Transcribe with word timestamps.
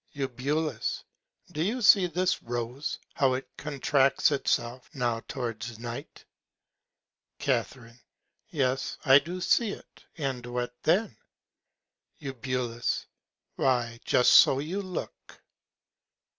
Eu. 0.15 0.27
Do 1.51 1.61
you 1.61 1.79
see 1.83 2.07
this 2.07 2.41
Rose, 2.41 2.97
how 3.13 3.35
it 3.35 3.47
contracts 3.55 4.31
itself, 4.31 4.89
now 4.95 5.19
towards 5.27 5.77
Night? 5.77 6.25
Ca. 7.37 7.63
Yes, 8.49 8.97
I 9.05 9.19
do 9.19 9.39
see 9.39 9.69
it: 9.73 10.05
And 10.17 10.43
what 10.47 10.73
then? 10.81 11.17
Eu. 12.17 12.33
Why, 13.57 13.99
just 14.03 14.31
so 14.33 14.57
you 14.57 14.81
look. 14.81 15.39